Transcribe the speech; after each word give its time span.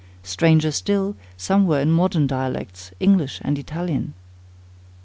Stranger 0.23 0.71
still, 0.71 1.15
some 1.37 1.67
were 1.67 1.79
in 1.79 1.91
modern 1.91 2.25
dialects, 2.25 2.89
English 2.99 3.39
and 3.43 3.59
Italian. 3.59 4.15